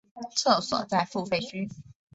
[0.35, 1.69] 厕所在付费区内。